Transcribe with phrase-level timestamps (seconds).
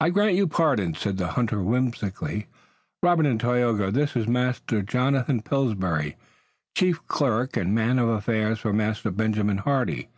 [0.00, 2.48] "I grant you pardon," said the hunter whimsically.
[3.02, 6.18] "Robert and Tayoga, this is Master Jonathan Pillsbury,
[6.76, 10.10] chief clerk and man of affairs for Master Benjamin Hardy.